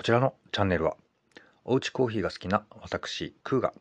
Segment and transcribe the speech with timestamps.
[0.00, 0.96] こちらのチャンネルは
[1.66, 3.74] おうちコーヒーが好きな私クーが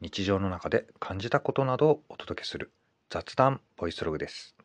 [0.00, 2.72] 日常の中で感じたことなどをお届けする
[3.08, 4.56] 雑談ボイスログです。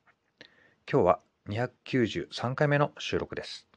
[0.91, 3.67] 今日は293回目の収録です。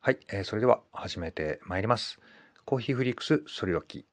[0.00, 2.18] はい、えーそれでは始めてまいります。
[2.64, 4.04] コーヒーフリークスソリロキ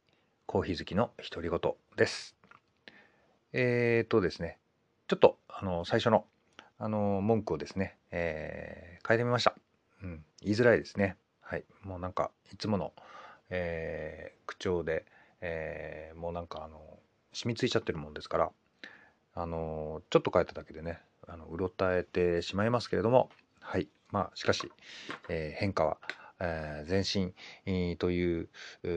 [0.46, 1.60] コーヒー好きの独り言
[1.98, 2.36] です。
[3.52, 4.60] えーとですね
[5.08, 6.28] ちょっとあの最初の
[6.78, 9.56] あの文句をですね、えー変えてみました。
[10.04, 11.18] うん、言いづらいですね。
[11.48, 11.64] はい。
[11.84, 12.92] もうなんか、いつもの、
[13.52, 15.06] えー口調で、
[15.42, 16.80] えーもうなんか、あの、
[17.34, 18.52] 染みついちゃってるもんですから、
[19.36, 23.88] あの、ちょっと変えただけでね、あの、うろたえてしまいますけれども、はい。
[24.12, 24.72] まあ、しかし、
[25.30, 25.98] えー変化は、
[26.40, 27.34] えー前進、
[28.00, 28.50] という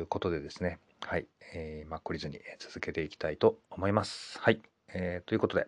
[0.09, 1.27] ことでですね、はい。
[1.55, 4.39] えーまあ、懲りずに続けていきたいと思います。
[4.41, 4.63] はい。
[4.95, 5.67] えーということで、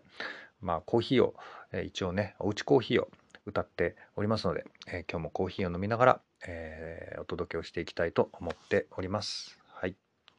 [0.63, 1.35] まあ、コーヒーを、
[1.73, 3.09] え一応ね、おうちコーヒーを
[3.45, 9.59] 歌っておりますので、え今日もコーヒーを飲みながら、えーお届けをしていきたいと思っております。
[9.69, 9.91] はい。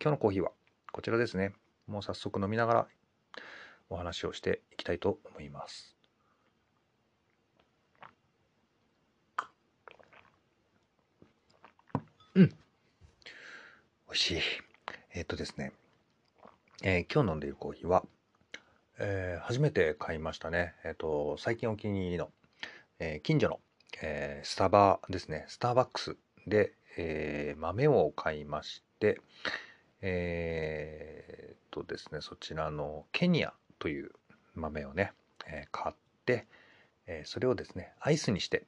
[0.01, 0.51] 今日のコーヒーは
[0.91, 1.53] こちらですね。
[1.87, 2.87] もう早速飲みながら
[3.89, 5.95] お話をしていきたいと思います。
[12.35, 12.47] うん。
[12.47, 12.55] 美
[14.11, 14.41] 味しい。
[15.13, 15.71] えーっとですね、
[16.83, 18.03] えー今日飲んでいるコーヒーは、
[18.99, 20.73] えー初めて買いましたね。
[20.83, 22.31] えっと、最近お気に入りの、
[22.99, 23.59] えー近所の、
[24.01, 29.21] えースタバですね、スターバックスで、えー豆を買いまして、
[30.01, 34.11] えーっとですね、そちらのケニアという
[34.55, 35.13] 豆をね、
[35.47, 36.47] え買って、
[37.07, 38.65] えそれをですね、アイスにして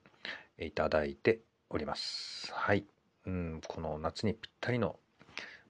[0.59, 2.51] いただいております。
[2.53, 2.85] はい。
[3.25, 4.99] うん、この夏にぴったりの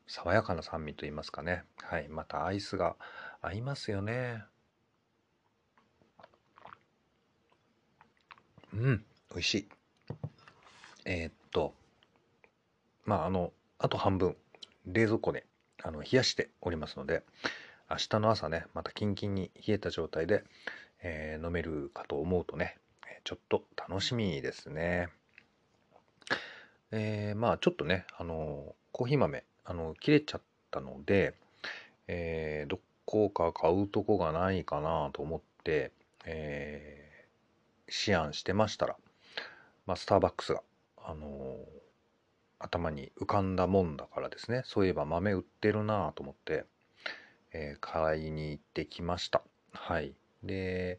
[0.08, 1.64] 爽やかな酸味といいますかね。
[1.84, 2.08] はい。
[2.10, 2.96] またアイスが
[3.42, 4.44] 合いますよね。
[8.74, 9.68] うん、美味しい。
[11.06, 11.74] えーっと、
[13.06, 14.36] まあ、あの、あと半分、
[14.86, 15.46] 冷蔵庫で、
[15.82, 17.24] あの、冷やしておりますので、
[17.90, 20.44] 明日の朝ね、またキンキンに冷えた状態で、
[21.02, 22.78] えー飲めるかと思うとね、
[23.24, 25.10] ちょっと楽しみですね。
[26.92, 30.42] えーまあ、ちょっとね、あの、コーヒー豆、あの、切れちゃっ
[30.72, 31.34] たので、
[32.08, 35.92] えーどこか買うとこがないかなと思って、
[36.26, 37.14] えー
[37.96, 38.96] 思案してましたら、
[39.86, 40.62] まあ、スターバックスが、
[40.98, 41.84] あのー
[42.60, 44.62] 頭に浮かんだもんだからですね。
[44.64, 46.64] そういえば豆売ってるなと思って、
[47.52, 49.42] えー買いに行ってきました。
[49.74, 50.14] はい。
[50.44, 50.98] で、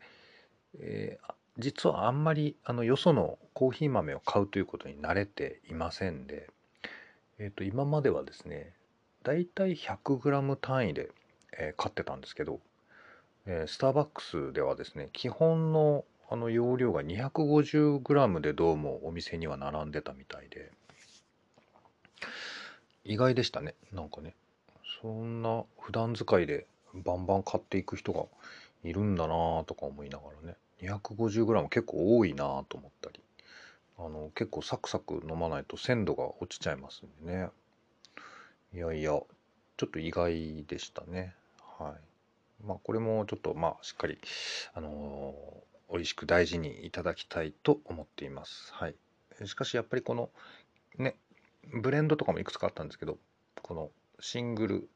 [0.78, 6.50] えー実はあんまりあのよそのコーヒー豆を買うということに慣れていませんで、
[7.38, 8.72] えー、と今まではですね
[9.22, 11.10] だいたい 100g 単位で、
[11.56, 12.60] え買ってたんですけど、
[13.46, 20.72] えスターバックスではですね基本のあの容量が 250g でどうもお店には並んでたみたいで。
[23.04, 23.76] 意外でしたね。
[23.92, 24.34] なんかね。
[25.00, 28.24] そんな普段使いでバンバン買っていく人が
[28.82, 30.56] いるんだなとか思いながらね。
[30.82, 33.20] 250g 結構多いなと思ったり。
[33.96, 37.48] あの結構サクサク飲まないと鮮度が落ちちゃいますんでね。
[38.74, 41.32] いやいやちょっと意外でしたね。
[41.78, 42.66] はい。
[42.66, 44.18] まあこれもちょっとまあしっかり
[44.74, 48.72] あのー美味しく大事にいただきたいと思っています。
[48.74, 48.96] はい。
[49.44, 50.28] しかしやっぱりこの
[50.98, 51.14] ね
[51.72, 53.16] ブレンドとかもいくつかあったんですけど
[53.62, 54.88] このシングル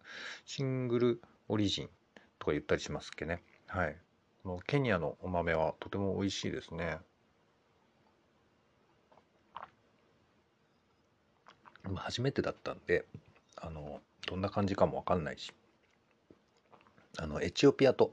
[0.45, 1.89] シングルオリジン
[2.41, 3.45] とか言ったりしますっけね。
[3.69, 3.97] はい。
[4.43, 6.99] このケニアのお豆はとても美味しいですね。
[11.95, 13.05] 初めてだったんで
[13.55, 15.53] あのどんな感じかもわかんないし
[17.19, 18.11] あのエチオピアと、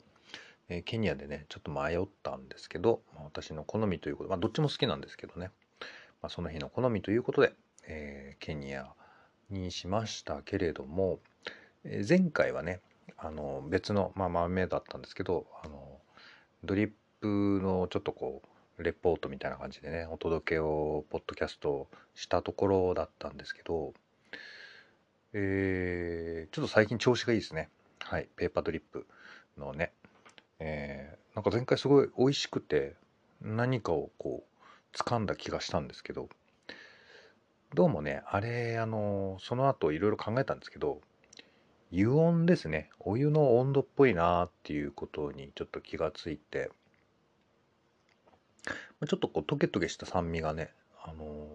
[0.69, 5.51] えーケニアでねちょっと迷ったんですけど、まあ、私の好みということまあどっちも好きなんですけどね、
[6.21, 7.53] まあ、その日の好みということで、
[7.87, 8.87] えーケニア
[9.49, 11.19] にしましたけれども、
[11.83, 12.79] えー前回はね
[13.17, 15.99] あの別の、まあ、豆だったんですけどあの
[16.63, 16.91] ドリッ
[17.21, 18.41] プのちょっとこ
[18.77, 23.93] うレポートみたいな感じでねお届けをポッドキャストしたところだったんですけど
[25.33, 27.69] えーちょっと最近調子がいいですね。
[27.99, 29.05] はいペーパードリップ
[29.57, 29.91] のね
[30.59, 32.95] えーなんか前回すごい美味しくて
[33.41, 36.29] 何かをこう掴んだ気がしたんですけど
[37.73, 41.01] どうもねあれあのその後いろいろ考えたんですけど
[41.91, 42.89] 油温ですね。
[42.99, 46.71] お湯の温度っぽいなっていうことにちょっと気がついて
[48.65, 50.71] ちょっとこうトゲトゲした酸味がね
[51.03, 51.47] あの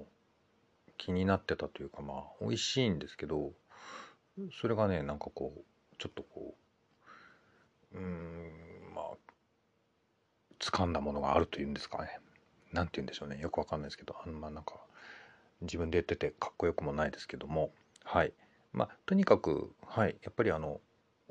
[0.96, 3.53] 気になってたというかまあ美味しいんですけど
[4.61, 6.55] それがねなんかこうちょっとこ
[7.94, 8.69] ううん
[10.61, 12.19] 掴んだものがあるというんですかね。
[12.73, 13.39] なんて言うんでしょうね。
[13.41, 14.15] よくわかんないですけど。
[14.23, 14.75] あのまあなんか
[15.62, 17.73] 自分で言っててかっこよくもないですけども。
[18.05, 18.33] はい。
[18.73, 20.17] まあとにかくはい。
[20.23, 20.81] やっぱりあの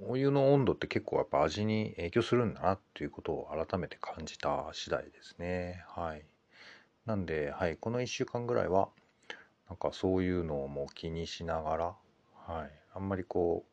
[0.02, 5.84] お湯の温度って結構やっぱ味に影響するんだなっていうことを改めて感じた次第ですね。
[5.88, 6.26] はい。
[7.06, 7.78] なんではい。
[7.78, 8.90] この1週間ぐらいは
[9.70, 11.96] なんかそういうのをもう気にしながら
[12.48, 12.72] はい。
[12.94, 13.64] あんまりこ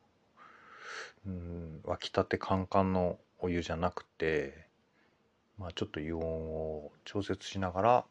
[1.25, 4.66] ううん沸きたてカンカンのお湯じゃなくて
[5.59, 8.05] まあちょっと油温を調節しながら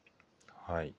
[0.67, 0.95] はい。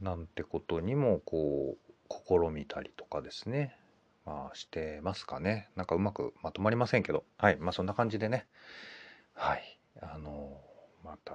[0.00, 3.76] なんてことにもこう試みたりとかですね。
[4.24, 5.68] まあしてますかね。
[5.74, 7.24] なんかうまくまとまりませんけど。
[7.36, 7.56] はい。
[7.56, 8.46] まあそんな感じでね。
[9.34, 9.78] はい。
[10.00, 10.60] あの
[11.04, 11.34] また、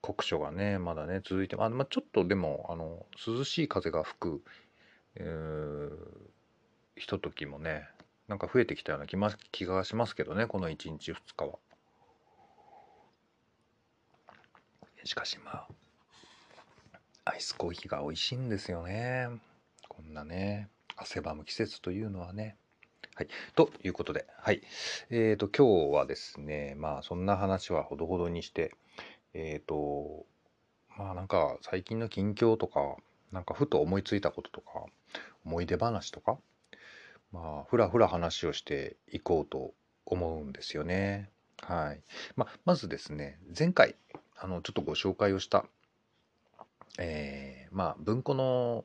[0.00, 4.42] 酷暑がねまだね続いてあ、まあ、ちょっとでもあの涼しい風が吹く、
[6.96, 7.88] ひとときもね
[8.28, 11.58] なんか増えてきたような気,、ま、気がしますけどねこの1日2日は。
[15.04, 15.68] しかしまあ
[17.24, 19.28] アイスコーヒーが美味しいんですよね。
[19.88, 22.56] こんなね汗ばむ季節というのはね。
[23.14, 23.28] はい。
[23.54, 24.62] ということではい。
[25.10, 28.74] えーと今日はですねまあそんな話はほどほどにして
[29.34, 30.26] えーと
[30.96, 32.96] まあなんか最近の近況とか
[33.32, 34.84] なんかふと思いついたこととか
[35.44, 36.38] 思い出話とか
[37.36, 39.74] まあふらふら話をしていこうと
[40.06, 41.30] 思うんですよね。
[41.62, 42.00] はい。
[42.34, 43.94] まあまずですね前回
[44.38, 45.66] あのちょっとご紹介をした、
[46.98, 48.84] えーまあ文庫の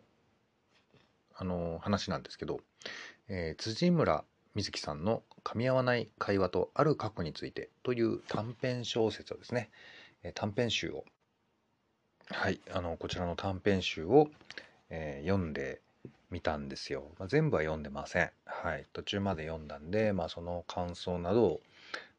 [1.36, 2.60] あの話なんですけど、
[3.30, 9.70] えー辻村瑞希さんの「噛み合わない会話とある過去について」という短編小説をですね、
[10.24, 11.06] えー短編集を
[12.30, 14.30] はいあのこちらの短編集を、
[14.90, 15.82] えー読んで
[16.32, 18.32] みたんですよ、まあ、全部は読んでません。
[18.46, 18.86] はい。
[18.94, 21.62] 途中まで読んだんで、まあ、その感想などを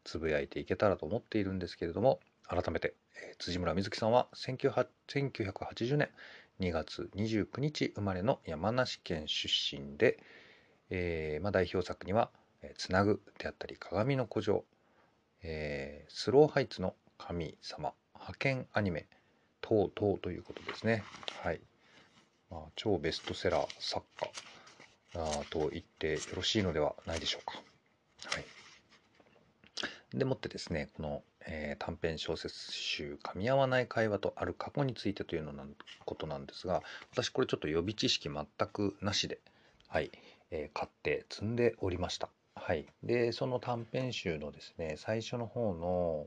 [0.05, 6.11] つぶやいていけたらと思っているんですけれども改めて、えー辻村瑞希さんは1980年
[6.61, 10.23] 2月29日生まれの山梨県出身で、
[10.91, 12.31] えーまあ、代表作には
[12.76, 14.64] 「つなぐ」であったり「鏡の古城」
[15.43, 19.06] えースローハイツの神様」派遣アニメ
[19.61, 21.03] 等々ということですね。
[21.43, 21.61] はい。
[22.52, 24.31] まあ、超ベストセラー作家
[25.50, 27.60] と言ってよろしいのではないでしょうか。
[28.26, 28.44] はい
[30.14, 35.64] でもってですねこの、えー短編小説集「噛み合わない会話とある過去について」というのな
[36.04, 36.82] ことなんですが
[37.12, 39.40] 私これちょっと予備知識全くなしで、
[39.88, 40.10] はい
[40.50, 42.28] えー買って積んでおりました。
[42.54, 46.26] はい、でその短編集のですね最初の方の、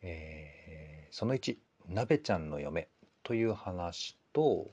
[0.00, 2.88] えーその1「鍋ちゃんの嫁」
[3.22, 4.70] という話と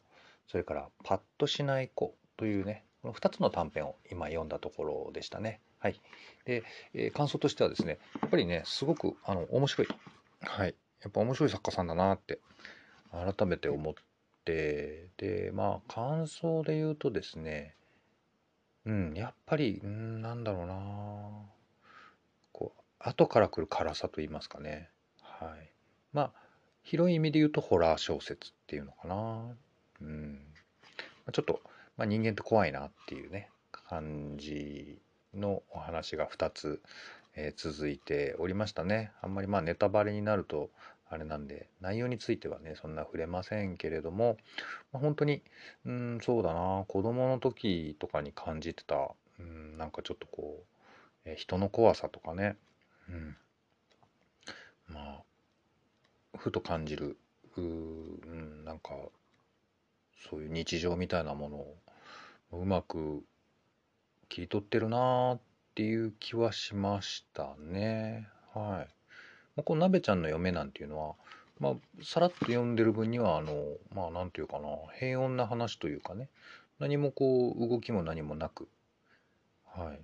[0.48, 5.62] それから「パッとしない子」というねこの2つの短編を今読んだところでしたね。
[5.80, 6.02] はい、
[6.46, 6.64] で、
[6.94, 9.88] えー感想としてはですねやっぱりねすごくあの面白い、
[10.42, 12.40] はい、やっぱ面白い作家さんだなって
[13.12, 13.94] 改めて思っ
[14.44, 17.76] てでまあ感想で言うとですね
[18.86, 21.58] うんやっぱりうんなんだろうな。
[22.54, 24.90] こう後から来る辛さと言いますかね。
[25.22, 25.72] はい。
[26.14, 26.48] まあ
[26.84, 29.56] 広い意味で言うとホラー小説っていうのかな
[30.02, 30.40] うん。
[31.32, 31.62] ちょっと、
[31.98, 35.00] まあ、人間って怖いなっていうね感じ
[35.34, 36.82] のお話が2つ、
[37.36, 39.12] えー続いておりましたね。
[39.22, 40.72] あんまりまあネタバレになると
[41.10, 44.38] あれなんで内容についてはねそんな触れませんけれども、
[44.92, 45.44] まあ、本当に
[45.86, 50.64] うんそうだな子供の時とかに感じてたうんなんかちょっとこ
[51.26, 52.58] う、えー人の怖さとかね、
[53.10, 53.38] うん、
[54.88, 55.24] ま
[56.34, 57.18] あふと感じる
[57.58, 58.92] うーうんなんか
[60.30, 61.76] そういう日常みたいなものを
[62.54, 63.24] うまく
[64.30, 65.40] 切り取ってるなーっ
[65.76, 68.28] ていう気はしましたね。
[68.54, 68.94] はい。
[69.56, 71.16] まあこの鍋ちゃんの嫁なんていうのは、
[71.60, 73.54] まあ、さらっと読んでる分には、あの、
[73.94, 74.70] まあ、なんていうかな、
[75.00, 76.30] 平穏な話というかね、
[76.80, 78.68] 何もこう、動きも何もなく、
[79.66, 80.00] はい、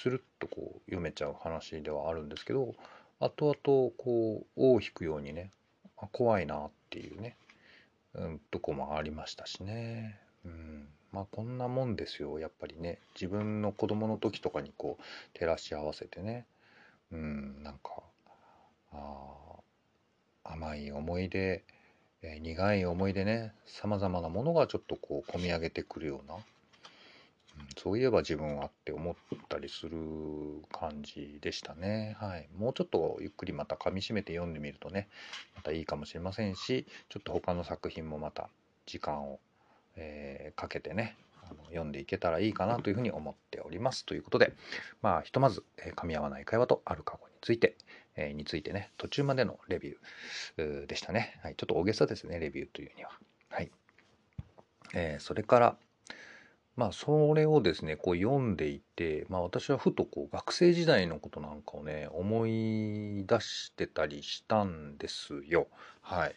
[0.00, 2.74] スルッとこう、読めちゃう話ではあるんですけど、
[3.20, 5.50] 後々、こう、尾を引くようにね、
[5.96, 7.36] あ怖いなっていうね、
[8.16, 10.18] うん、とこもありましたしね。
[10.44, 12.98] うん、まあこんなもんですよやっぱりね。
[13.14, 16.46] 自分の子供の時とかにこう照らし合わせてね。
[17.12, 18.02] うんなんか
[18.92, 19.26] あ
[20.44, 21.62] 甘い思い出、
[22.22, 23.52] えー苦い思い出ね。
[23.66, 26.36] さまざまなものがちょっとこう込み上げてくるような、
[27.76, 29.14] そういえば自分はって思っ
[29.48, 29.98] たりする
[30.72, 32.16] 感じでしたね。
[32.18, 32.48] はい。
[32.56, 35.08] もうちょっとゆっくりまた噛みしめて読んでみるとね
[35.54, 38.48] またいいかもしれませんしちょっと他の作品もまた
[38.86, 39.38] 時間を
[39.96, 41.16] えーかけてね
[41.48, 44.04] あの読んでいけたらいいかなというふうに思っております。
[44.04, 44.52] ということで
[45.02, 47.76] まあひとまず、えー、噛み合わない会話とある過去について、
[48.16, 53.10] えー、についてね途中までのレビューでしたね、はい、ちょっと大げさですねレビューというには。
[53.50, 53.70] はい、
[54.94, 55.76] えー、それから
[56.76, 65.68] まあそれをですねこう読んでいて、まあ、私はふとこう学生時代のことなんかをね思い出してたりしたんですよ。
[66.02, 66.36] はい、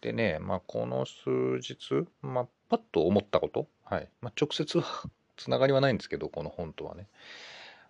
[0.00, 4.08] でね、まあ、この数日、まあ、パッと思ったこと、はい。
[4.22, 4.84] まあ、直接は
[5.36, 7.08] つながりはないんですけどこの本とはね。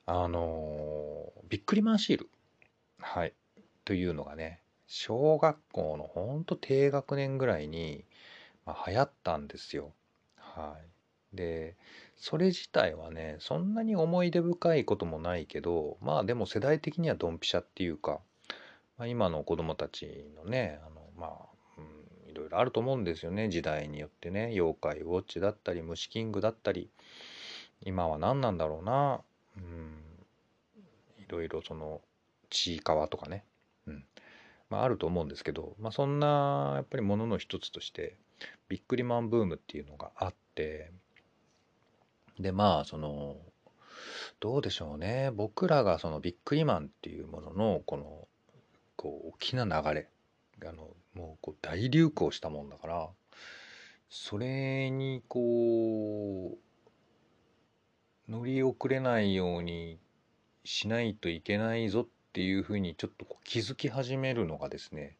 [0.06, 2.28] あのー、ビックリマンシール、
[2.98, 3.32] はい、
[3.86, 8.04] というのがね小学校のほんと低学年ぐらいに、
[8.66, 9.92] まあ、流行ったんですよ。
[10.36, 10.93] はい。
[11.34, 11.76] で
[12.16, 18.20] それ自体はねそんなに思い出深いこともないけどまあでも世代的にはドンピシャっていうか、
[18.98, 21.80] まあ、今の子供たちのねあのまあ、
[22.28, 23.48] いろいろあると思うんですよね。
[23.48, 26.90] 時代によってね妖怪ウォッチだったり虫キングだったり。
[27.84, 29.20] 今は何なんだろうな、
[29.56, 29.92] うん、
[31.18, 32.00] いろいろその
[32.50, 33.44] ちいかわとかね、
[33.86, 34.04] うん。
[34.70, 38.16] まあ、あると思うんですけど、まあ、そんなやっぱりものの一つとして
[38.68, 40.90] ビックリマンブームっていうのがあって
[42.38, 43.36] でまあその
[44.40, 48.28] どうでしょうね僕らがそのビックリマンっていうもののこの
[48.96, 50.08] こう大きな流れ
[50.66, 53.08] あのもうこう大流行したもんだから
[54.08, 56.56] それにこ
[58.28, 59.98] う乗り遅れないように
[60.64, 65.16] しないといけないぞっていうふうにちょっと気づき始めるのがですね、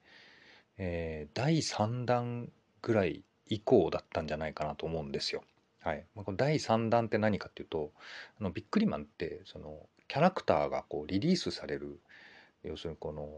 [0.78, 2.48] えー、第3弾
[2.82, 5.42] ぐらい以降だったんじゃないかなと思うんですよ。
[5.84, 7.92] はい、この第3弾って何かっていうと
[8.40, 12.00] あのビックリマンってそのキャラクターがこうリリースされる
[12.62, 13.28] 要するにこの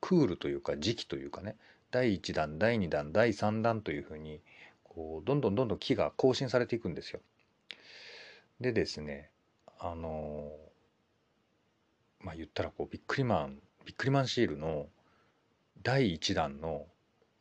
[0.00, 1.56] クールというか時期というかね
[1.90, 4.40] 第1弾第2弾第3弾というふうに
[4.84, 7.20] こうどんどんどんどん木が更新されていくんですよ。
[8.60, 9.30] でですね
[9.80, 10.48] あの
[12.20, 14.86] まあ言ったらこうビックリマンビックリマンシールの
[15.82, 16.86] 第1弾の、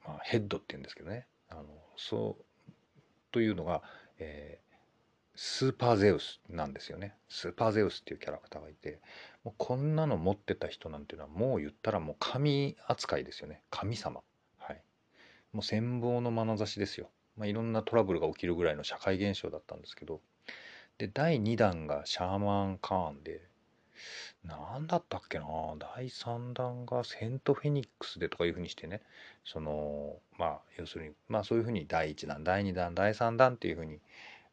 [0.03, 1.65] まあ、ヘッドっていうんですけどねあの
[1.98, 2.72] そう
[3.32, 3.84] というのが
[4.20, 4.76] えー、
[5.36, 7.16] スーパーゼウスなんですよね。
[7.30, 9.00] スーパーゼウスっていうキャラクターがいて
[9.44, 13.62] もうこんなの持ってた人なんていうのはもう言ったらもう神扱いですよね。
[13.70, 14.22] 神様。
[14.58, 14.82] はい。
[15.54, 20.22] もう羨望の眼差しですよ、まあ、いろんなトラブルが起きるぐらいの社会現象だったんですけど。
[20.98, 23.49] で第2弾がシャーマン・カーンで
[24.44, 25.46] 何だったっけな？
[25.96, 29.01] 第3弾がセント・フェニックスでとかいうふうにしてね。
[29.46, 34.00] そのまあ要するにまあそういうふうに第1弾第2弾第3弾っていうふうに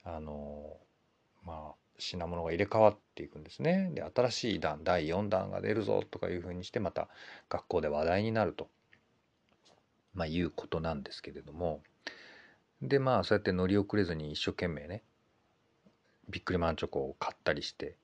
[0.05, 0.77] あの
[1.45, 3.91] まあ品物が入れ替わっていくんですね。
[3.95, 7.09] で新しい弾第4弾が出るぞとかいうふうにしてまた
[7.49, 8.69] 学校で話題になると、
[10.15, 11.83] まあ、いうことなんですけれども。
[12.83, 15.03] でまあそうやって乗り遅れずに一生懸命ね
[16.29, 17.97] ビックリマンチョコを買ったりして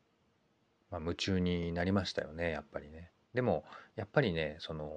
[0.92, 3.10] まあ、夢中になりましたよねやっぱりね。
[3.34, 3.64] でも
[3.96, 4.92] やっぱりねその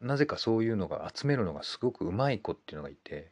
[0.00, 3.30] なぜかそういうのが集めるのがすごくうまい子っていうのがいて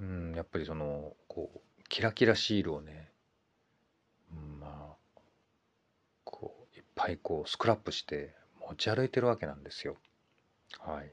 [0.00, 3.10] うんやっぱりそのこうキラキラシールをね、
[4.58, 5.20] まあ
[6.24, 8.34] こういっぱいこうスクラップして
[8.66, 9.96] 持ち歩いてるわけなんですよ。
[10.80, 11.12] はい。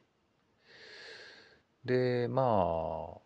[1.85, 3.19] でまあ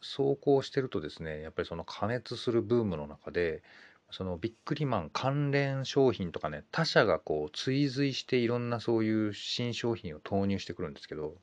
[0.00, 3.62] そうこうしてるとですねやっぱりその加熱するブームの中で
[4.10, 11.34] そのビックリマン関連商品とかね他社がこう追随していろんなそういう新商品を投入してくるんですけど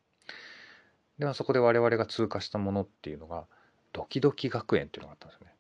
[1.20, 3.46] ではそこで我々が通過したものっていうのが
[3.94, 5.54] ドキドキ学園っていうのがあったんですよね。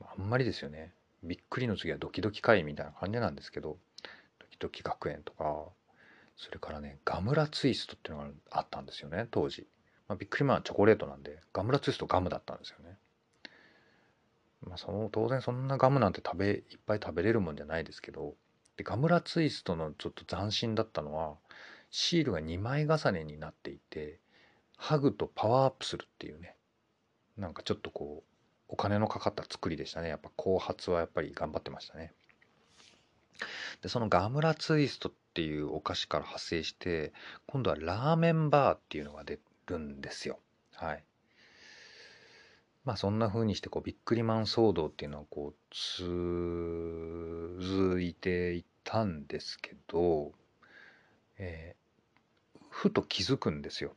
[0.00, 0.92] あんまりですよね。
[1.22, 3.78] びっくりの次はドキドキ会みたいな感じなんですけど
[4.38, 5.64] ドキドキ学園とか
[6.36, 9.66] それからねガムラツイストっていうのがあったんですよね当時、
[10.06, 12.96] まあ、ビックリマンはチョコレートなんでガムラツイストガムだったんですよね。
[14.66, 18.34] まあ、その当然そんなガムなんて食べいっぱい食べれるもんじゃないですけど
[18.76, 21.36] でガムラツイストのちょっと斬新だったのは
[21.90, 24.18] シールが2枚重ねになっていて
[24.76, 26.54] ハグとパワーアップするっていうね
[27.36, 28.28] なんかちょっとこう
[28.68, 30.08] お金のかかった作りでしたね。
[30.08, 32.12] やっぱ後発はやっぱり頑張ってましたね。
[33.82, 37.12] でそのガムラツイストっていうお菓子から派生して
[37.46, 40.38] 今度はラーメンバーっていうのが出るんですよ。
[40.74, 41.04] はい。
[42.88, 45.54] まあそんな風にしてこうビックリマン騒動っていうのはこう
[47.60, 50.32] 続いていたんですけど、
[51.36, 53.94] えー、ふと気づくんですよ。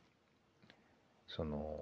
[1.26, 1.80] その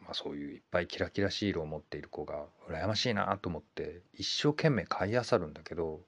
[0.00, 6.00] まあそういういっぱいキラキラシールを持っている子が羨ましいなと思って一生懸命買い漁るんだけど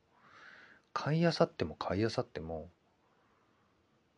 [0.95, 2.71] 買い漁っても買い漁っても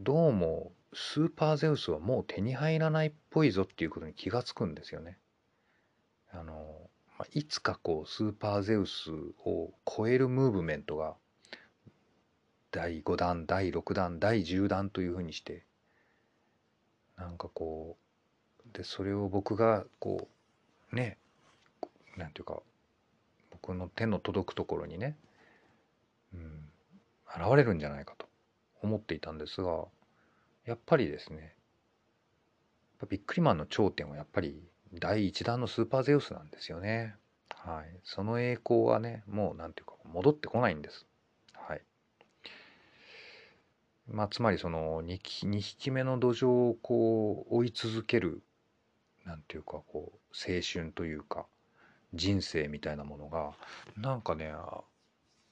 [0.00, 5.18] どうもスーパーゼウスはもう手に入らないっぽいぞっていうことに気がつくんですよね。
[6.32, 6.90] あの、
[7.32, 9.10] いつかこうスーパーゼウス
[9.44, 11.14] を超えるムーブメントが
[12.70, 15.64] 第5弾第6弾第10弾というふうにして
[17.18, 20.28] なんかこうでそれを僕がこ
[20.92, 21.18] うね
[22.16, 22.62] なんていうか
[23.50, 25.16] 僕の手の届くところにね、
[26.32, 26.68] うん、
[27.26, 28.26] 現れるんじゃないかと
[28.82, 29.84] 思っていたんですが
[30.64, 31.54] やっぱりですね
[33.08, 37.14] ビックリマンの頂点はやっぱり第1弾のスーパーゼウスなんですよね。
[37.54, 38.00] はい。
[38.04, 41.06] その栄光はね、もうなんていうか戻ってこないんです。
[41.54, 41.82] はい。
[44.08, 48.42] まあ、つまりその 2, 2匹目の土壌をこう追い続ける、
[49.24, 51.46] なんていうかこう、青春というか、
[52.12, 53.52] 人生みたいなものが、
[53.96, 54.52] なんかね、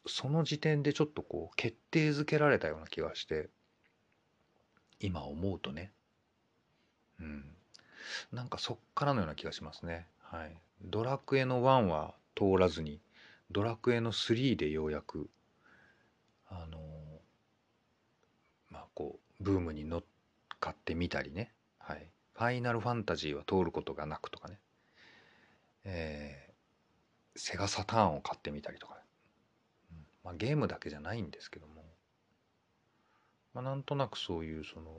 [0.09, 3.49] その時点でちょっとこう決定づけられたような気がして
[5.00, 5.92] 今思うとね
[7.21, 7.45] うん
[8.33, 10.07] なんかそっからのような気がしますね。
[10.21, 10.57] はい。
[10.83, 13.00] ドラクエの1は通らずに
[13.50, 15.28] ドラクエの3でようやく
[16.49, 16.78] あの
[18.71, 20.02] まあこうブームに乗っ
[20.61, 21.52] かってみたりね。
[21.78, 22.11] はい。
[22.35, 24.59] ファイナルファンタジーは通ることがなくとかね。
[25.85, 29.00] えー、セガサターンを買ってみたりとかね、
[29.93, 30.07] うん。
[30.25, 31.85] まあ、ゲームだけじゃないんですけども、
[33.55, 34.90] まあ、なんとなくそういうその、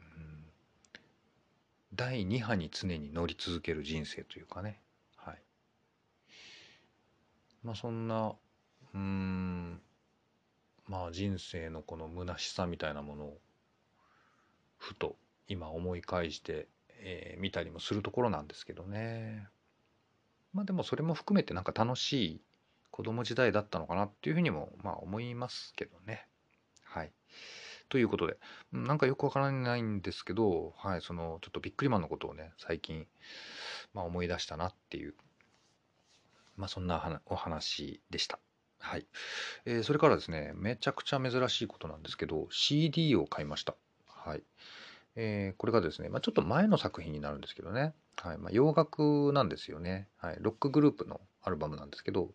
[0.00, 0.46] うん、
[1.94, 4.80] 第2波に常に乗り続ける人生というかね
[5.16, 5.38] はい
[7.62, 8.34] まあそんな
[8.94, 9.80] うん
[10.86, 13.38] まあ人生のこの虚しさみたいなものを
[14.76, 15.16] ふと
[15.48, 19.48] 今思い返してみ、えー、たりもするところなんですけどね。
[20.52, 22.40] まあでもそれも含めてなんか楽しい
[22.90, 26.28] 子供時代だったのかなっていうふうにもまあ思いますけどね。
[26.84, 27.12] はい。
[27.94, 28.36] ということで、
[28.72, 33.06] なんかよくわからないんですけど、はい、そのちょっとビックリマンのことをね、最近、
[33.92, 35.14] まあ、思い出したなっていう、
[36.56, 38.40] まあそんなお話でした。
[38.80, 39.06] はい。
[39.64, 43.76] えー、それからですね、めちゃくちゃ珍しいことなんですけど、CD を買いました。
[44.08, 44.42] はい。
[45.14, 52.30] えー、これがですね、まあ、ちょっと前の作品になるんですけどね、はいまあ、洋楽なんですよね、はい、ロックグループのアルバムなんですけど、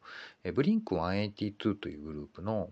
[0.45, 2.69] えー、ブリンク182というグループの、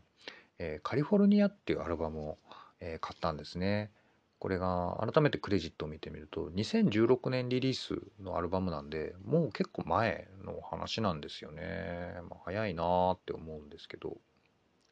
[0.60, 2.38] えー、カリフォルニアっていうアルバムを、
[2.80, 3.92] えー、買ったんですね。
[4.40, 12.14] これが改めてクレジットを見てみると2016年リリースのアルバムなんでもう結構前の話なんですよね。
[12.30, 14.18] まあ、早いなーって思うんですけど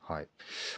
[0.08, 0.28] はい。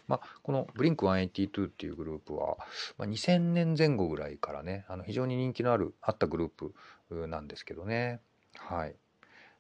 [0.08, 2.58] まあ、この Blink182 っていうグループは、
[2.98, 8.22] まあ、2000年前後ぐらいからね、あの非常に人気のある、あったグループなんですけどね。
[8.56, 8.96] はい。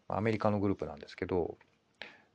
[0.07, 1.57] アメリカのグループなんですけど、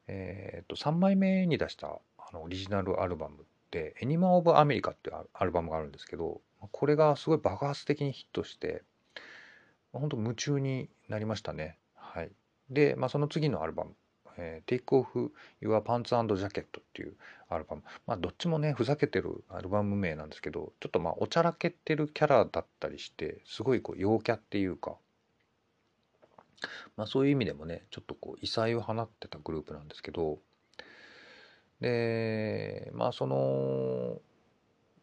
[0.09, 8.85] えっ、と、3枚目に出したあのオリジナルアルバムで、エニマ・オブ・アメリカっていうアルバムがあるんですけど、これがすごい爆発的にヒットして、
[9.93, 11.79] 本当夢中になりましたね。
[11.95, 12.31] はい。
[12.71, 13.95] で、まあ、その次のアルバム、
[14.37, 15.31] えー、Take Off
[15.63, 17.17] Your Pants and Jacket っていう
[17.49, 17.83] アルバム。
[18.07, 24.97] まあどっちもね、ふざけてるアルバム名なんですけど、ちょっとまあおちゃらけてるキャラだったりして、すごいこう陽キャっていうか、
[26.97, 30.39] まあそういう意味でもね、ちょっとこう異彩を放ってたグループなんですけど、
[31.83, 34.21] で、まあその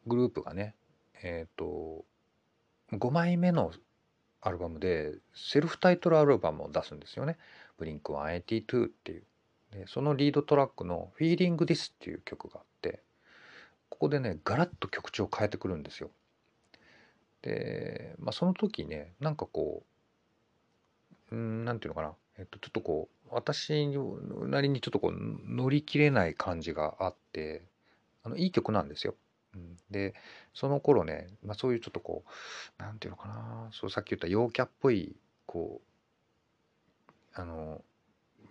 [0.08, 0.76] グループがね、
[1.22, 2.06] えっ、ー、と、
[2.94, 3.72] 5枚目の
[4.42, 7.38] アルバムでセルフタイトルアルバムを出すんですよね。
[7.78, 9.24] ブリンク182っていう。
[9.72, 13.04] でそのリードトラックの Feeling This っていう曲があって、
[13.90, 16.10] ここでね、ガラッと曲調を変えてくるんですよ。
[17.42, 19.84] で、まあその時ね、なんかこ
[21.32, 23.88] う、うんなんていうのかな、えっと、ちょっとこう、私
[24.48, 27.64] なりにちょっとこう、乗り切れない感じがあって、
[28.24, 29.16] あの、いい曲なんですよ。
[29.90, 30.14] で
[30.54, 32.24] その頃ね、まあ、そういうちょっとこ
[32.80, 35.16] うなんていうのかなそうさっき言った陽キャっぽい
[35.46, 37.82] こうあの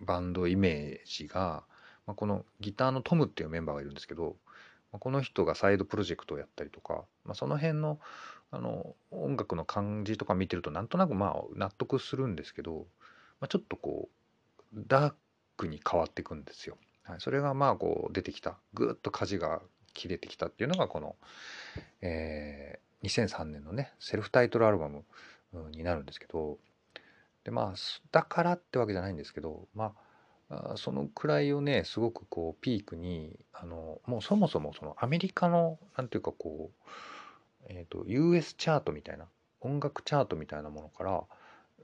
[0.01, 1.63] バンドイメージが、
[2.05, 4.35] まあ、このギターのトムっていうメンバーがいるんですけど、
[4.91, 7.99] まあ、この人がサイドプロジェクトをやったりとか、まあ、その辺の
[8.51, 12.87] あの音楽の感じとか見てるとなんとなくまあ納得するんですけど、
[13.39, 14.18] まあ、ちょっとこう
[14.73, 15.13] ダー
[15.57, 16.77] クに変わっていくんですよ。
[17.03, 19.61] はい、それがまあこう出てきたぐっと舵が
[19.93, 21.15] 切れてきたっていうのがこの、
[22.01, 25.03] えー、2003年のねセルフタイトルアルバム
[25.71, 26.57] になるんですけど
[27.43, 27.79] でまあ
[28.11, 29.93] だからってわけじゃないんですけどま
[30.49, 39.25] あそのくらいをねすごくこうピークにあのもうそもそもそのアメリカのなんていうかこう、えーと、US チャートみたいな
[39.61, 41.23] 音楽チャートみたいなものから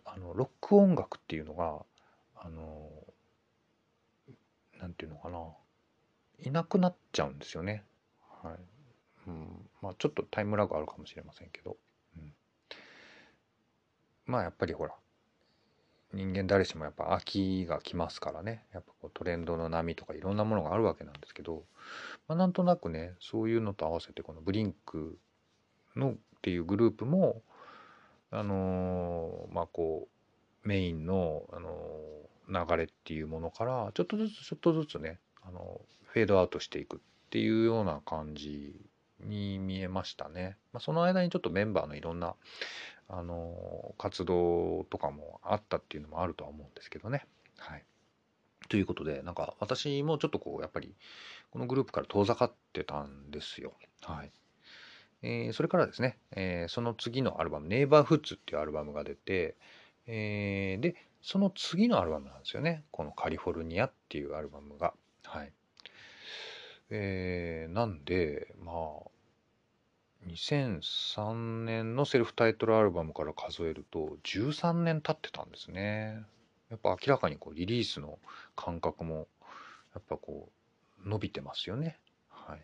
[0.06, 1.84] あのロック音楽っていうのが
[2.46, 2.90] あの
[4.80, 5.40] なんていうのかな。
[6.40, 7.84] いなくなっちゃうんですよね。
[8.44, 8.54] はい。
[9.28, 11.78] うん、まあちょっとタイムラグあるかもしれませんけど、
[12.18, 12.34] うん、
[14.26, 14.94] まあやっぱりほら
[16.14, 18.64] 人間誰しもやっぱ秋が来ますからね。
[18.74, 21.64] やっぱこうトレンドの波とかいろんなものがあるわけなんですけど、
[22.28, 25.18] まあ、なんとなくねそういうのと合わせてこのブリンク
[25.96, 27.42] のっていうグループも
[28.30, 30.08] あのー、まあこ
[30.64, 31.72] うメインの、あのー、
[32.50, 38.76] 流れっていうものからちょっとずつちょっとずつね、あのフェードアウトしていくっていうような感じ
[39.20, 40.58] に見えましたね。
[40.74, 42.36] まあ、その間にちょっとメンバーのいろんな
[43.08, 47.26] あの活動とかもあったっていうのもあるとは思うんですけどね。
[47.58, 47.84] はい、
[48.70, 50.96] ということでなんか私もちょっとこうやっぱり
[51.52, 53.74] このグループから遠ざかってたんですよ。
[54.02, 54.32] はい
[55.22, 59.56] えー、それからですね、えー、その次のアルバム「ネイバーフッツ」っていうアルバムが出て、
[60.08, 64.94] えー、でその次のアルバムなんですよねこの「カリフォルニア」っていうアルバムが。
[65.24, 65.52] はい
[66.92, 69.10] えー、なんでまあ
[70.28, 76.24] 2003年のセルフタイトルアルバムから数えると13年経ってたんですね。
[76.70, 78.20] やっぱ明らかにこうリリースの
[78.56, 79.28] 感覚も
[79.96, 80.52] やっぱこ
[81.04, 81.98] う伸びてますよね。
[82.30, 82.64] はい。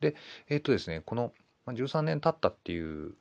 [0.00, 0.16] で、
[0.48, 1.32] えっ、ー、とですね、この
[1.68, 3.14] 13年経ったっていう、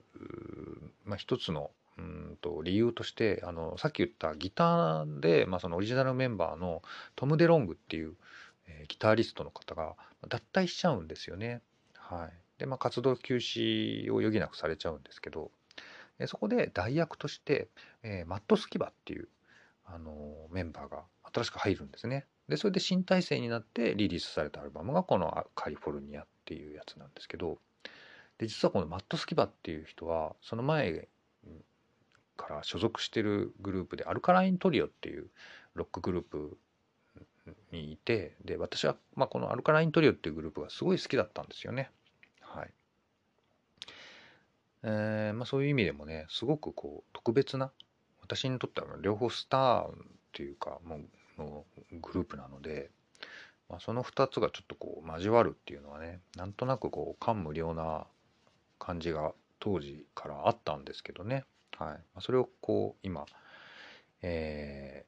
[1.06, 6.82] まあ、一つのうんと理由としてあのさっき言ったギターで、まあ、そのオリジナルメンバーの
[7.16, 8.14] トム・デロングっていう、
[8.68, 9.96] えー、ギタリストの方が
[10.28, 11.62] 脱退しちゃうんですよね。
[11.96, 15.52] はい、で、まあ、活動休止を余儀なくされちゃうんですけど、
[16.20, 17.68] えそこで代役として、
[18.04, 19.28] えー、マット・スキバっていう、
[19.86, 21.04] あのー、メンバーが
[21.34, 22.26] 新しく入るんですね。
[22.50, 27.58] でそれで新体制になってリリースされたアルバムがこの「カリフォルニア」っていうやつなんですけど
[28.38, 31.08] で実はこのマット・スキバっていう人はその前
[32.38, 35.28] から所属してるグループでアルカライン・トリオっていう
[35.76, 36.58] ロックグループ
[37.72, 41.90] にいてで私は、まあ、このアルカライン・トリオっていうグループがすごい好きだったんですよね。
[42.42, 42.70] はい
[44.84, 47.72] えーまあ、そういう意味でもねすごくこう特別な
[48.22, 49.94] 私にとっては両方スターっ
[50.34, 51.02] ていうかもう
[51.38, 52.90] のグループなので、
[53.70, 58.06] まあ、その2つがちょっとこう交わるっていうのはねなんとなくこう感無量な
[58.80, 61.46] 感じが当時からあったんですけどね、
[61.86, 63.26] はい、それをこう今、
[64.22, 65.06] え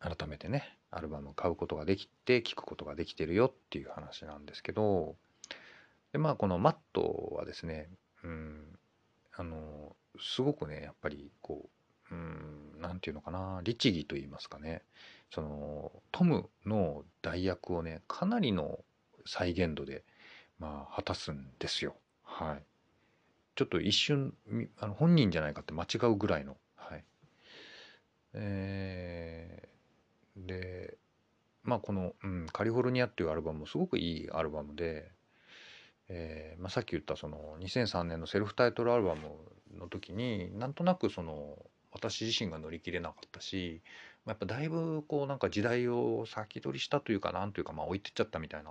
[0.00, 5.16] ー、改めてねアルバム買うことができて聴くことができてるよっていう話なんですけど
[6.12, 7.88] でまあこのマットはですね
[8.22, 8.78] うん
[9.36, 11.68] あのすごくねやっぱりこ
[12.10, 14.82] ううんていうのかな律儀と言いますかね
[15.30, 18.78] そのトムの代役をねかなりの
[19.26, 20.04] 再現度で、
[20.58, 21.96] まあ、果たすんですよ。
[22.22, 22.62] はい、
[23.56, 24.34] ちょっと一瞬
[24.78, 26.56] あの本人じゃないかって間違うぐらいの。
[26.76, 27.04] はい
[28.34, 30.96] えー、で
[31.64, 35.10] まあこの、うん「カリフォルニア」っていうアルバムもすごくいいアルバムで
[36.08, 39.22] えーまあ、さっき言ったその2003年のセルフタイトルアルバム
[39.76, 41.58] の時になんとなくその
[41.92, 43.80] 私自身が乗り切れなかったし
[44.26, 48.70] やっぱだいぶこうなんか時代を先取りしたというかなんというかまあ置いてっちゃったみたいな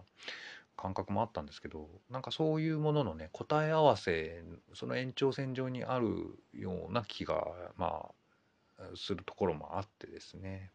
[0.77, 6.07] 感覚もあったんですけどなんかそういうもののね答え合わせその延長線上にある
[6.53, 7.45] ような気が
[7.77, 8.09] ま
[8.77, 10.71] あするところもあってですね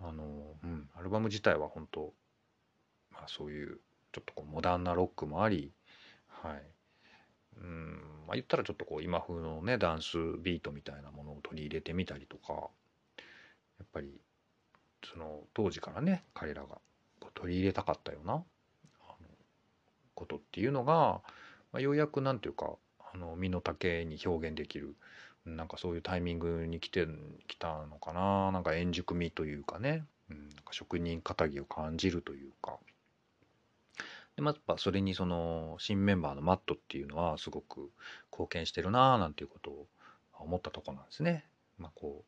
[0.00, 0.24] あの
[0.62, 2.12] うんアルバム自体は本当
[3.12, 3.80] まあそういう
[4.14, 5.72] ちょっとこうモダンなロックもあり、
[6.28, 6.62] はい。
[7.56, 14.20] うん、まあ言ったらちょっとこう今風のね、ダンスビートみたいなものを取り入れてみたりとか、やっぱり
[15.04, 16.78] その当時からね、彼らが
[17.34, 18.34] 取り入れたかったような。
[18.34, 18.44] あの
[20.14, 21.20] ことっていうのが、
[21.72, 22.76] まあ、ようやくなんていうか、
[23.12, 24.94] あの身の丈に表現できる、
[25.44, 27.06] なんかそういうタイミングに来て
[27.48, 32.78] きたのかな、なんか円熟味というかね、うん、なんか職人気を感じるというか、
[34.36, 37.90] でまあ、やっぱそれにその新メンバーのマットっていうのはすごく
[38.32, 39.86] 貢献してるなあなんていうことを
[40.32, 41.44] 思ったとこなんですね。
[41.78, 42.24] まあこ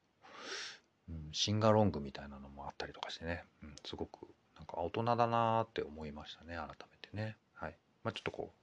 [1.08, 4.28] う、うん、シンガロングみたいなのもあったりとかしてね、うん、すごく
[4.76, 7.36] か大人だなって思いましたね改めてね。
[7.54, 8.56] はいまあ、ちょっとこう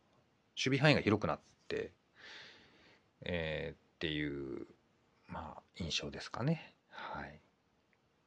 [0.52, 1.92] 守備範囲が広くなって、
[3.24, 4.68] えー、っていう
[5.28, 6.74] まあ印象ですかね。
[6.90, 7.40] はい。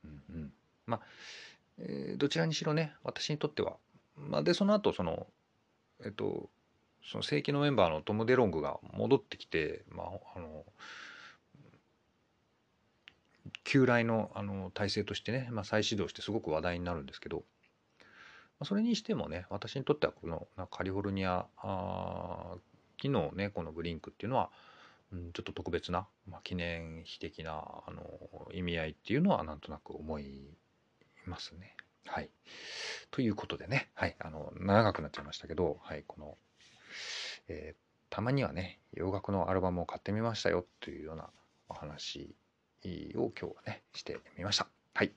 [0.04, 0.52] うんうん。
[0.86, 1.00] まあ、
[1.78, 3.76] えー、どちらにしろね私にとっては
[4.16, 5.26] まあ、でその後その
[6.04, 6.48] えっと
[7.08, 10.64] その正規のメンバーのトム・デロングが戻ってきて、まあ、あの
[13.62, 17.44] 旧来のあの体制としてね、まあ、再始動してすごく話題になるんですけど、
[18.64, 21.46] それにしてもね私にとってはこのカリフォルニア
[22.96, 24.50] 機能ねこのブリンクっていうのは、
[25.12, 30.56] うん、ちょっと特別な、まあ、記念碑的なあの意味合いっていうのはなんとなく思い
[31.26, 31.76] ますね。
[32.06, 32.30] はい。
[33.10, 36.38] ということでね、はい、あの、長くなっちゃいましたけど、はい、この、
[37.48, 41.28] えー、たまにはね、洋楽のアルバムを買ってみましたよというような
[41.68, 42.34] お話
[43.16, 44.85] を今日はね、してみました。
[44.96, 45.12] はい。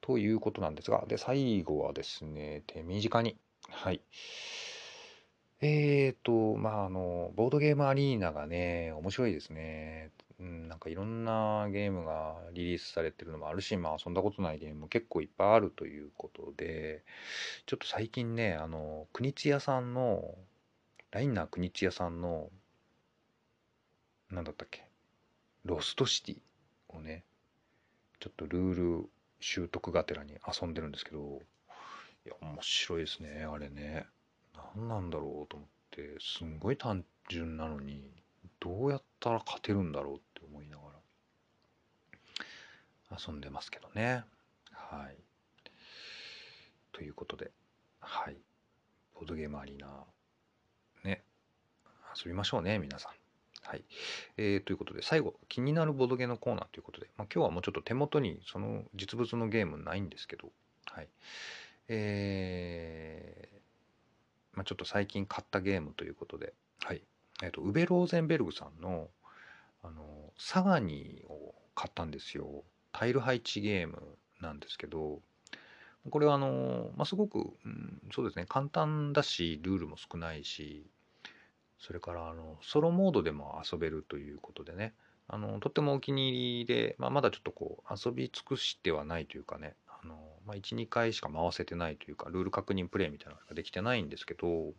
[0.00, 3.36] ということなんですが、で、最後はですね、手短に、
[3.70, 4.00] はい。
[5.60, 10.10] えーと、まあ、あの、ボードゲームアリーナがね、面白いですね。
[10.40, 17.04] うん、なんかいろんなゲームがリリースされてるのもあるし、まあ遊んだことないゲームも結構いっぱいあるということで、
[17.66, 20.34] ちょっと最近ね、あの、国津屋さんの、
[21.12, 22.50] ライナー国津屋さんの、
[24.30, 24.90] なんだったっけ、
[25.64, 26.40] ロストシティ
[26.88, 27.22] をね、
[28.20, 31.40] ちょっとルール習得がてらに遊んでるんですけど、
[32.26, 34.06] いや、面白いですね、あれね。
[34.76, 38.10] 何なんだろうと思って、すんごい単純なのに、
[38.60, 40.82] どうやったら勝てるんだろうって思いなが
[43.10, 44.24] ら遊んでますけどね。
[44.72, 45.16] はい。
[46.92, 47.52] ということで、
[48.00, 48.36] はい。
[49.14, 50.04] ボードゲームアリーナ、
[51.04, 51.22] ね、
[52.16, 53.27] 遊びましょうね、皆さん。
[53.62, 53.84] はい。
[54.36, 60.50] えー、ということで、最後、気になるボドゲのコーナーということで、まあ、今日はもうちょっと手元にその実物のゲームないんですけど、
[60.86, 61.08] はい。
[61.88, 67.02] えー、まあ、ちょっと最近買ったゲームということで、はい。
[67.42, 69.08] えっ、ー、と、ウベ・ローゼンベルグさんの、
[69.82, 72.64] あの、サガニを買ったんですよ。
[72.92, 74.02] タイル配置ゲーム
[74.40, 75.20] なんですけど、
[76.10, 80.86] これはあの、まあ、すごく、うん、そうですね、簡単だし、ルールも少ないし、
[81.78, 84.94] それからあのソロモードでも遊べるということでね、
[85.28, 94.72] あのとってもお気に入りで、まあ、まだちょっとこう遊び尽くしてはないというかね、あのまあ、1、2回しか回せてないというか、ルール確認プレイみたいなのができてないんですけど、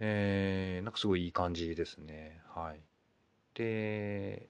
[0.00, 2.40] えー、なんかすごいいい感じですね。
[2.54, 2.80] はい。
[3.54, 4.48] で、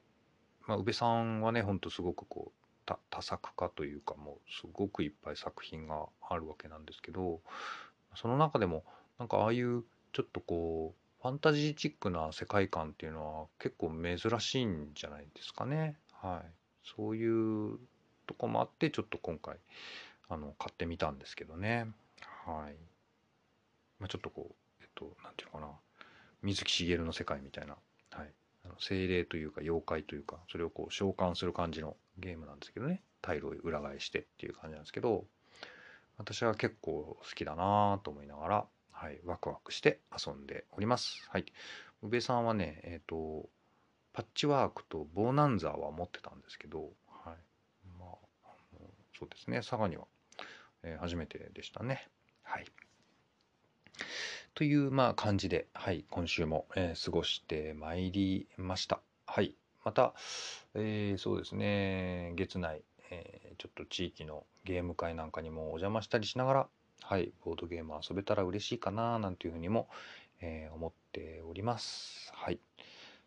[0.67, 7.41] まあ、宇部さんはね、ほんとすごくこう、多多作家というか、もうすごくいっぱい作品があるわけなんですけど、
[8.17, 8.85] その中でも、
[9.19, 15.97] なんかああいうちょっとこう、ファンタジーチックな世界観っていうのは結構珍しいんじゃないですかね。
[16.13, 16.51] はい。
[16.85, 17.79] そういう
[18.27, 19.57] とこもあって、ちょっと今回、
[20.29, 21.87] あの、買ってみたんですけどね。
[22.45, 22.77] はい。
[23.99, 25.73] まあ、ちょっとこうえっ、と、なんていうのかな、
[26.43, 27.79] 水木しげるの世界みたいな、
[28.11, 28.31] はい、
[28.67, 35.25] あの精霊というか妖怪というか、それをこう召喚する感じのゲームなんですけどね、タイルを裏返してっていう感じなんですけど、
[36.19, 41.27] 私は結構好きだなと思いながら、はい、ワクワクして遊んでおります。
[41.29, 41.45] はい。
[42.03, 43.49] 宇部さんはね、えっ、ー、と、
[44.13, 47.37] パッチワークとボーナンザーは持ってたんですけど、はい。
[47.99, 48.81] まあ、あの
[49.19, 50.05] そうですね、佐賀には、
[50.85, 52.09] えー、初めてでしたね。
[52.43, 52.67] はい。
[54.55, 59.01] というまあ感じで、はい、今週も、えー、過ごしてまいりました。
[59.27, 59.57] はい。
[59.85, 60.15] また、
[60.75, 66.69] えー、そうですね、月内、えー、ちょっと地域のゲーム会なんかにもお邪魔したりしながら、
[67.03, 69.89] はい、ボードゲーム遊べたら嬉しいかな、なんていうふうにも、
[70.41, 72.33] えー、思っております。
[72.35, 72.59] はい。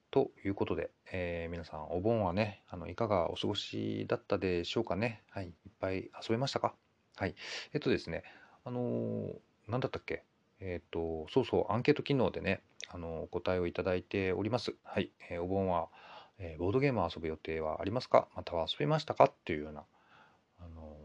[0.10, 5.22] ということで、えー、皆さんお盆はね、あのいかがお過ごしだったでしょうかね。
[5.30, 5.48] はい。
[5.48, 6.74] いっぱい遊べましたか？
[7.18, 7.36] はい。
[7.74, 8.24] えっとですね、
[8.64, 9.36] あのー、
[9.68, 10.24] なんだったっけ？
[10.60, 14.74] えっ、と、そうそう、アンケート機能でね、あの、お答えをいただいております。
[14.84, 15.12] はい。
[15.30, 15.90] えー、お盆は、
[16.40, 18.28] えー、ボードゲーム遊ぶ予定はありますか？
[18.36, 19.26] または遊びましたか？
[19.26, 19.84] っていうような、
[20.60, 20.98] あの、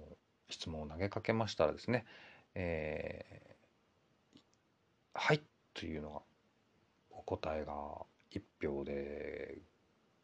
[0.48, 2.06] 質問を投げかけましたらですね、
[2.54, 4.38] えー、
[5.14, 5.42] はい
[5.74, 6.20] というのが、
[7.10, 7.74] お答えが
[8.30, 9.58] 1票で、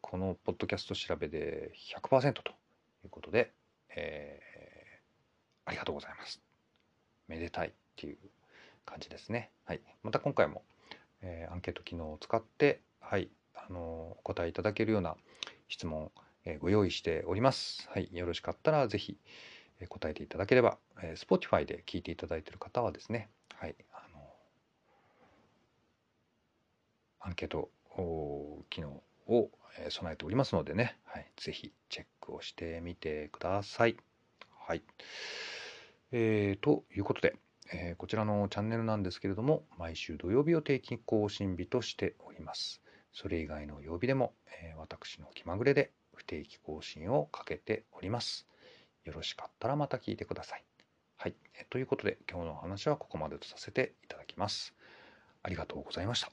[0.01, 2.51] このポッドキャスト調べで100%と
[3.03, 3.51] いうことで、
[3.95, 6.41] えー、ありがとうございます。
[7.27, 8.17] めでたいっていう
[8.85, 9.51] 感じですね。
[9.65, 10.63] はい、また今回も、
[11.21, 15.15] えー、アンケート機能を使って、はい、あのお答えいただけるような
[15.67, 16.11] 質問、
[16.45, 17.87] えー、ご用意しております。
[17.91, 19.17] はい、よろしかったらぜひ、
[19.79, 24.19] え、答えていただければ、えー、Spotify で聞いていただいている方はですね、はい、あの
[27.21, 27.69] アンケート
[28.69, 29.49] 機能を
[29.89, 33.97] 備えておりますのでね、はい、ぜひチェックをしてみてください。
[34.67, 34.83] はい。
[36.11, 37.35] えー、ということで、
[37.71, 42.81] えー、こちらのチャンネルなんですけれども、毎週土曜日を定期更新日としております。
[43.13, 48.47] それ以外の曜日でも、えー、私の気まぐれで不定期更新をかけております。
[49.05, 50.63] よろしかったらまた聞いてください。
[51.19, 51.35] はい。
[51.69, 54.73] ということで、今日のお話はここまでとさせていただきます。
[55.43, 56.31] ありがとうございました。